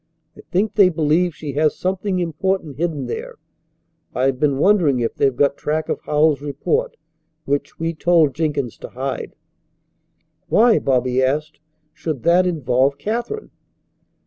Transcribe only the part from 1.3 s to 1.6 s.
she